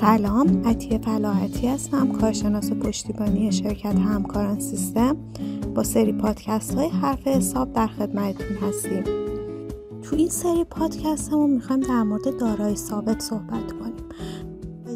سلام 0.00 0.62
عطیه 0.64 0.98
فلاحتی 0.98 1.68
هستم 1.68 2.12
کارشناس 2.12 2.72
پشتیبانی 2.72 3.52
شرکت 3.52 3.94
همکاران 3.94 4.60
سیستم. 4.60 5.16
با 5.74 5.82
سری 5.82 6.12
پادکست 6.12 6.74
های 6.74 6.88
حرف 6.88 7.26
حساب 7.26 7.72
در 7.72 7.86
خدمتتون 7.86 8.56
هستیم. 8.56 9.04
تو 10.02 10.16
این 10.16 10.28
سری 10.28 10.64
پادکست 10.64 11.32
همون 11.32 11.50
می‌خوایم 11.50 11.82
در 11.82 12.02
مورد 12.02 12.38
دارایی 12.38 12.76
ثابت 12.76 13.20
صحبت 13.20 13.72
کنیم. 13.72 14.04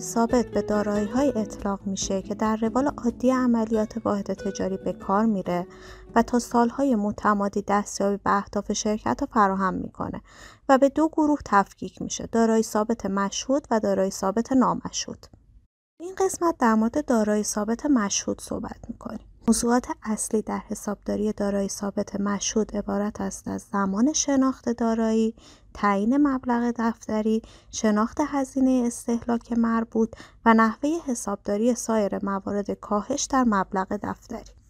ثابت 0.01 0.51
به 0.51 0.63
دارایی 0.63 1.07
های 1.07 1.33
اطلاق 1.37 1.81
میشه 1.87 2.23
که 2.23 2.35
در 2.35 2.57
روال 2.57 2.87
عادی 2.87 3.31
عملیات 3.31 3.95
واحد 4.05 4.33
تجاری 4.33 4.77
به 4.77 4.93
کار 4.93 5.25
میره. 5.25 5.67
و 6.15 6.23
تا 6.23 6.39
سالهای 6.39 6.95
متمادی 6.95 7.63
دستیابی 7.63 8.17
به 8.17 8.37
اهداف 8.37 8.73
شرکت 8.73 9.17
رو 9.21 9.27
فراهم 9.27 9.75
می‌کنه 9.75 10.23
و 10.69 10.79
به 10.79 10.89
دو 10.89 11.09
گروه 11.09 11.39
تفکیک 11.45 12.03
میشه 12.03 12.27
دارایی 12.27 12.63
ثابت 12.63 13.07
مشهود 13.07 13.67
و 13.71 13.81
دارایی 13.81 14.11
ثابت 14.11 14.53
نامشهود 14.53 15.27
این 16.01 16.15
قسمت 16.19 16.55
در 16.59 16.75
مورد 16.75 17.05
دارایی 17.05 17.43
ثابت 17.43 17.87
مشهود 17.87 18.41
صحبت 18.41 18.81
می‌کنیم 18.89 19.27
موضوعات 19.49 19.87
اصلی 20.03 20.43
در 20.43 20.59
حسابداری 20.59 21.33
دارایی 21.33 21.69
ثابت 21.69 22.21
مشهود 22.21 22.77
عبارت 22.77 23.21
است 23.21 23.49
از 23.49 23.63
زمان 23.73 24.13
شناخت 24.13 24.69
دارایی، 24.69 25.35
تعیین 25.75 26.17
مبلغ 26.17 26.75
دفتری، 26.77 27.43
شناخت 27.71 28.19
هزینه 28.27 28.83
استهلاک 28.87 29.53
مربوط 29.53 30.15
و 30.45 30.55
نحوه 30.55 30.91
حسابداری 31.07 31.75
سایر 31.75 32.25
موارد 32.25 32.71
کاهش 32.71 33.25
در 33.25 33.45
مبلغ 33.45 33.87
دفتری. 34.03 34.64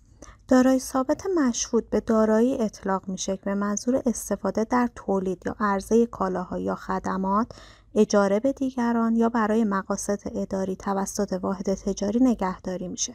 دارایی 0.49 0.79
ثابت 0.79 1.27
مشهود 1.27 1.91
به 1.91 2.01
دارایی 2.01 2.59
اطلاق 2.59 3.09
میشه 3.09 3.37
که 3.37 3.43
به 3.45 3.55
منظور 3.55 4.03
استفاده 4.07 4.65
در 4.65 4.89
تولید 4.95 5.43
یا 5.47 5.57
عرضه 5.61 6.07
کالاها 6.07 6.59
یا 6.59 6.75
خدمات 6.75 7.47
اجاره 7.95 8.41
به 8.41 8.53
دیگران 8.53 9.17
یا 9.17 9.29
برای 9.29 9.65
مقاصد 9.65 10.21
اداری 10.35 10.77
توسط 10.77 11.39
واحد 11.43 11.75
تجاری 11.75 12.21
نگهداری 12.21 12.89
میشه 12.89 13.15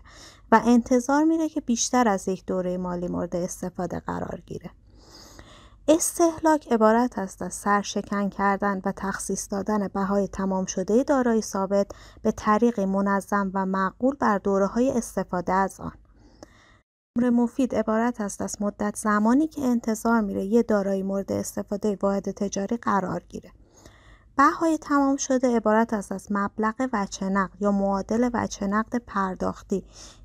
و 0.51 0.61
انتظار 0.65 1.23
میره 1.23 1.49
که 1.49 1.61
بیشتر 1.61 2.07
از 2.07 2.27
یک 2.27 2.45
دوره 2.45 2.77
مالی 2.77 3.07
مورد 3.07 3.35
استفاده 3.35 3.99
قرار 3.99 4.41
گیره. 4.45 4.71
استهلاک 5.87 6.71
عبارت 6.71 7.19
است 7.19 7.41
از 7.41 7.53
سرشکن 7.53 8.29
کردن 8.29 8.81
و 8.85 8.93
تخصیص 8.95 9.47
دادن 9.51 9.87
بهای 9.87 10.27
تمام 10.27 10.65
شده 10.65 11.03
دارایی 11.03 11.41
ثابت 11.41 11.87
به 12.21 12.31
طریق 12.31 12.79
منظم 12.79 13.51
و 13.53 13.65
معقول 13.65 14.15
بر 14.15 14.37
دوره 14.37 14.65
های 14.65 14.91
استفاده 14.91 15.53
از 15.53 15.79
آن. 15.79 15.98
عمر 17.17 17.29
مفید 17.29 17.75
عبارت 17.75 18.21
است 18.21 18.41
از 18.41 18.61
مدت 18.61 18.95
زمانی 18.95 19.47
که 19.47 19.61
انتظار 19.61 20.21
میره 20.21 20.45
یه 20.45 20.63
دارایی 20.63 21.03
مورد 21.03 21.31
استفاده 21.31 21.97
واحد 22.01 22.31
تجاری 22.31 22.77
قرار 22.77 23.23
گیره. 23.29 23.51
بهای 24.37 24.77
تمام 24.77 25.17
شده 25.17 25.55
عبارت 25.55 25.93
است 25.93 26.11
از 26.11 26.27
مبلغ 26.29 26.89
وچه 26.93 27.29
نقد 27.29 27.61
یا 27.61 27.71
معادل 27.71 28.29
وچه 28.33 28.67
نقد 28.67 28.95
پرداختی 29.07 29.83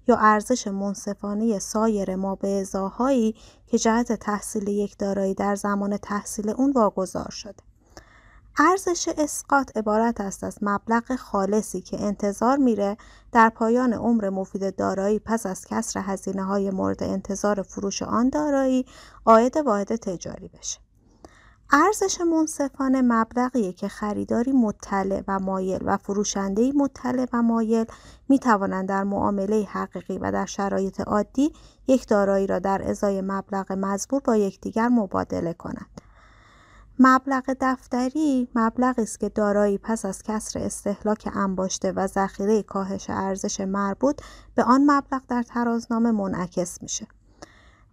یا 0.08 0.16
ارزش 0.16 0.66
منصفانه 0.66 1.58
سایر 1.58 2.16
ما 2.16 2.34
به 2.34 2.66
که 3.66 3.78
جهت 3.78 4.12
تحصیل 4.12 4.68
یک 4.68 4.98
دارایی 4.98 5.34
در 5.34 5.54
زمان 5.54 5.96
تحصیل 5.96 6.50
اون 6.50 6.72
واگذار 6.72 7.30
شده. 7.30 7.73
ارزش 8.58 9.08
اسقاط 9.18 9.76
عبارت 9.76 10.20
است 10.20 10.44
از 10.44 10.58
مبلغ 10.62 11.16
خالصی 11.16 11.80
که 11.80 12.02
انتظار 12.02 12.56
میره 12.56 12.96
در 13.32 13.48
پایان 13.48 13.92
عمر 13.92 14.30
مفید 14.30 14.76
دارایی 14.76 15.18
پس 15.18 15.46
از 15.46 15.66
کسر 15.66 16.00
هزینه 16.00 16.44
های 16.44 16.70
مورد 16.70 17.02
انتظار 17.02 17.62
فروش 17.62 18.02
آن 18.02 18.28
دارایی 18.28 18.86
آید 19.24 19.56
واحد 19.56 19.96
تجاری 19.96 20.48
بشه. 20.48 20.78
ارزش 21.70 22.20
منصفانه 22.20 23.02
مبلغیه 23.02 23.72
که 23.72 23.88
خریداری 23.88 24.52
مطلع 24.52 25.22
و 25.28 25.38
مایل 25.38 25.80
و 25.84 25.96
فروشندهی 25.96 26.72
مطلع 26.72 27.26
و 27.32 27.42
مایل 27.42 27.86
می 28.28 28.38
توانند 28.38 28.88
در 28.88 29.04
معامله 29.04 29.62
حقیقی 29.62 30.18
و 30.18 30.32
در 30.32 30.46
شرایط 30.46 31.00
عادی 31.00 31.52
یک 31.86 32.08
دارایی 32.08 32.46
را 32.46 32.58
در 32.58 32.90
ازای 32.90 33.20
مبلغ 33.20 33.72
مزبور 33.72 34.20
با 34.20 34.36
یکدیگر 34.36 34.88
مبادله 34.88 35.52
کنند. 35.52 36.03
مبلغ 36.98 37.56
دفتری 37.60 38.48
مبلغی 38.54 39.02
است 39.02 39.20
که 39.20 39.28
دارایی 39.28 39.78
پس 39.78 40.04
از 40.04 40.22
کسر 40.22 40.58
استهلاک 40.58 41.28
انباشته 41.34 41.92
و 41.92 42.06
ذخیره 42.06 42.62
کاهش 42.62 43.10
ارزش 43.10 43.60
مربوط 43.60 44.20
به 44.54 44.62
آن 44.62 44.90
مبلغ 44.90 45.22
در 45.28 45.42
ترازنامه 45.42 46.10
منعکس 46.10 46.82
میشه. 46.82 47.06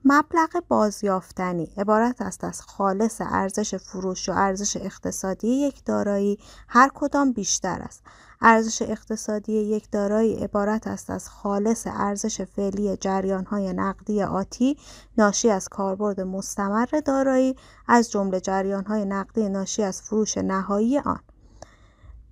مبلغ 0.06 0.64
بازیافتنی 0.68 1.74
عبارت 1.78 2.22
است 2.22 2.44
از 2.44 2.62
خالص 2.62 3.22
ارزش 3.22 3.76
فروش 3.76 4.30
و 4.30 4.32
ارزش 4.36 4.78
اقتصادی 4.78 5.48
یک 5.48 5.86
دارایی 5.86 6.40
هر 6.68 6.90
کدام 6.94 7.32
بیشتر 7.32 7.82
است. 7.82 8.04
ارزش 8.42 8.82
اقتصادی 8.82 9.54
یک 9.54 9.92
دارایی 9.92 10.36
عبارت 10.36 10.88
است 10.88 11.10
از 11.10 11.30
خالص 11.30 11.88
ارزش 11.88 12.42
فعلی 12.42 12.98
جریانهای 12.98 13.74
نقدی 13.74 14.24
آتی 14.24 14.78
ناشی 15.18 15.50
از 15.50 15.70
کاربرد 15.70 16.22
مستمر 16.22 16.86
دارایی 17.06 17.56
از 17.88 18.12
جمله 18.12 18.40
جریانهای 18.40 19.06
نقدی 19.06 19.50
ناشی 19.50 19.84
از 19.84 20.02
فروش 20.02 20.38
نهایی 20.38 21.00
آن. 21.00 21.20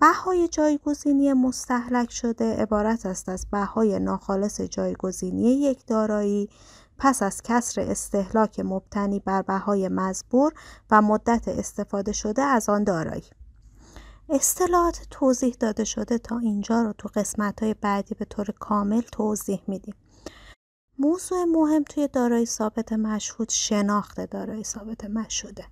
بهای 0.00 0.48
جایگزینی 0.48 1.32
مستحلک 1.32 2.12
شده 2.12 2.56
عبارت 2.56 3.06
است 3.06 3.28
از 3.28 3.46
بهای 3.52 3.98
ناخالص 3.98 4.60
جایگزینی 4.60 5.60
یک 5.60 5.86
دارایی. 5.86 6.48
پس 7.02 7.22
از 7.22 7.42
کسر 7.42 7.80
استهلاک 7.80 8.60
مبتنی 8.60 9.20
بر 9.20 9.42
بهای 9.42 9.88
مزبور 9.88 10.52
و 10.90 11.02
مدت 11.02 11.48
استفاده 11.48 12.12
شده 12.12 12.42
از 12.42 12.68
آن 12.68 12.84
دارایی. 12.84 13.24
اصطلاحات 14.28 15.06
توضیح 15.10 15.56
داده 15.60 15.84
شده 15.84 16.18
تا 16.18 16.38
اینجا 16.38 16.82
رو 16.82 16.92
تو 16.92 17.08
قسمت 17.14 17.62
های 17.62 17.74
بعدی 17.74 18.14
به 18.14 18.24
طور 18.24 18.46
کامل 18.58 19.00
توضیح 19.00 19.62
میدیم. 19.66 19.94
موضوع 20.98 21.44
مهم 21.44 21.84
توی 21.84 22.08
دارایی 22.08 22.46
ثابت 22.46 22.92
مشهود 22.92 23.48
شناخت 23.48 24.20
دارایی 24.20 24.64
ثابت 24.64 25.04
مشهوده 25.04 25.64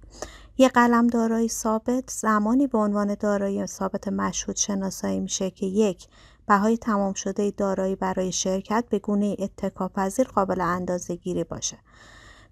یه 0.59 0.69
قلم 0.69 1.07
دارایی 1.07 1.49
ثابت 1.49 2.11
زمانی 2.11 2.67
به 2.67 2.79
عنوان 2.79 3.15
دارایی 3.15 3.67
ثابت 3.67 4.09
مشهود 4.09 4.57
شناسایی 4.57 5.21
میشه 5.21 5.51
که 5.51 5.67
یک 5.67 6.09
بهای 6.49 6.77
تمام 6.77 7.13
شده 7.13 7.51
دارایی 7.51 7.97
برای 7.97 8.33
شرکت 8.33 8.85
به 8.91 8.99
گونه 8.99 9.37
اتکاپذیر 9.39 10.27
قابل 10.27 10.61
اندازه 10.61 11.17
گیری 11.17 11.45
باشه. 11.45 11.79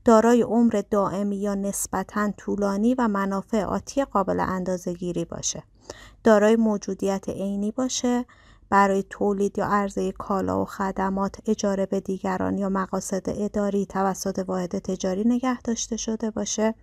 دارای 0.04 0.42
عمر 0.42 0.82
دائمی 0.90 1.36
یا 1.36 1.54
نسبتا 1.54 2.32
طولانی 2.36 2.94
و 2.94 3.08
منافع 3.08 3.64
آتی 3.64 4.04
قابل 4.04 4.40
اندازه 4.40 4.92
گیری 4.92 5.24
باشه. 5.24 5.62
دارای 6.24 6.56
موجودیت 6.56 7.28
عینی 7.28 7.70
باشه 7.70 8.24
برای 8.70 9.04
تولید 9.10 9.58
یا 9.58 9.66
عرضه 9.66 10.12
کالا 10.12 10.62
و 10.62 10.64
خدمات 10.64 11.36
اجاره 11.46 11.86
به 11.86 12.00
دیگران 12.00 12.58
یا 12.58 12.68
مقاصد 12.68 13.22
اداری 13.26 13.86
توسط 13.86 14.44
واحد 14.48 14.78
تجاری 14.78 15.24
نگه 15.24 15.60
داشته 15.60 15.96
شده 15.96 16.30
باشه 16.30 16.74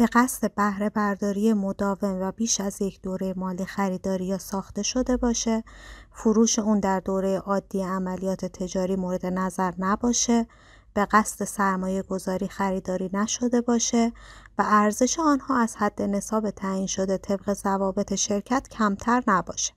به 0.00 0.06
قصد 0.06 0.54
بهره 0.54 0.90
برداری 0.90 1.52
مداوم 1.52 2.22
و 2.22 2.32
بیش 2.32 2.60
از 2.60 2.82
یک 2.82 3.02
دوره 3.02 3.34
مالی 3.36 3.64
خریداری 3.64 4.24
یا 4.24 4.38
ساخته 4.38 4.82
شده 4.82 5.16
باشه 5.16 5.64
فروش 6.12 6.58
اون 6.58 6.80
در 6.80 7.00
دوره 7.00 7.38
عادی 7.38 7.82
عملیات 7.82 8.44
تجاری 8.44 8.96
مورد 8.96 9.26
نظر 9.26 9.72
نباشه 9.78 10.46
به 10.94 11.04
قصد 11.04 11.44
سرمایه 11.44 12.02
گذاری 12.02 12.48
خریداری 12.48 13.10
نشده 13.12 13.60
باشه 13.60 14.12
و 14.58 14.64
ارزش 14.66 15.18
آنها 15.18 15.58
از 15.58 15.76
حد 15.76 16.02
نصاب 16.02 16.50
تعیین 16.50 16.86
شده 16.86 17.18
طبق 17.18 17.52
ضوابط 17.54 18.14
شرکت 18.14 18.68
کمتر 18.68 19.22
نباشه. 19.26 19.72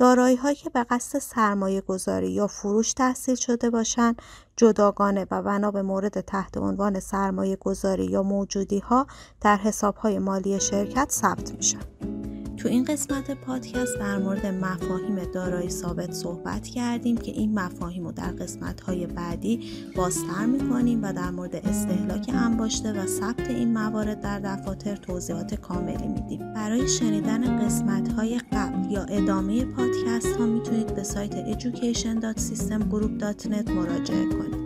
دارایی 0.00 0.36
هایی 0.36 0.56
که 0.56 0.70
به 0.70 0.84
قصد 0.84 1.18
سرمایه 1.18 1.80
گذاری 1.80 2.30
یا 2.30 2.46
فروش 2.46 2.92
تحصیل 2.92 3.34
شده 3.34 3.70
باشند 3.70 4.22
جداگانه 4.56 5.26
و 5.30 5.42
بنا 5.42 5.70
به 5.70 5.82
مورد 5.82 6.20
تحت 6.20 6.56
عنوان 6.56 7.00
سرمایه 7.00 7.56
گذاری 7.56 8.04
یا 8.06 8.22
موجودی 8.22 8.78
ها 8.78 9.06
در 9.40 9.56
حساب 9.56 9.96
های 9.96 10.18
مالی 10.18 10.60
شرکت 10.60 11.10
ثبت 11.10 11.54
میشن. 11.54 11.80
تو 12.56 12.68
این 12.68 12.84
قسمت 12.84 13.30
پادکست 13.30 13.98
در 13.98 14.18
مورد 14.18 14.46
مفاهیم 14.46 15.24
دارایی 15.34 15.70
ثابت 15.70 16.12
صحبت 16.12 16.66
کردیم 16.66 17.16
که 17.16 17.32
این 17.32 17.58
مفاهیم 17.58 18.04
رو 18.04 18.12
در 18.12 18.32
قسمت 18.32 18.80
های 18.80 19.06
بعدی 19.06 19.70
بازتر 19.96 20.46
می‌کنیم 20.46 21.02
و 21.02 21.12
در 21.12 21.30
مورد 21.30 21.56
استهلاک 21.56 22.30
انباشته 22.70 22.92
و 22.92 23.06
ثبت 23.06 23.50
این 23.50 23.72
موارد 23.72 24.20
در 24.20 24.38
دفاتر 24.38 24.96
توضیحات 24.96 25.54
کاملی 25.54 26.08
میدیم. 26.08 26.54
برای 26.54 26.88
شنیدن 26.88 27.66
قسمت 27.66 28.12
های 28.12 28.40
قبل 28.52 28.90
یا 28.90 29.02
ادامه 29.02 29.64
پادکست 29.64 30.36
ها 30.36 30.46
می‌تونید 30.46 30.94
به 30.94 31.02
سایت 31.02 31.58
education.systemgroup.net 31.58 33.70
مراجعه 33.70 34.26
کنید. 34.26 34.59